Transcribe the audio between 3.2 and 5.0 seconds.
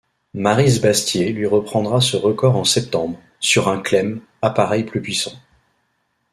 sur un Klemm, appareil plus